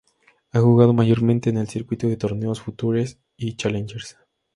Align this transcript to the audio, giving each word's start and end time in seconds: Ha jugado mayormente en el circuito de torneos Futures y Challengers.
Ha 0.51 0.59
jugado 0.59 0.93
mayormente 0.93 1.51
en 1.51 1.57
el 1.57 1.67
circuito 1.67 2.07
de 2.07 2.17
torneos 2.17 2.59
Futures 2.59 3.19
y 3.37 3.55
Challengers. 3.55 4.17